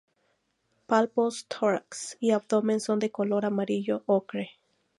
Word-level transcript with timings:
Palpos 0.87 1.45
tórax 1.45 2.17
y 2.19 2.31
abdomen 2.31 2.79
son 2.79 2.97
de 2.97 3.11
color 3.11 3.45
amarillo 3.45 4.01
ocre. 4.07 4.49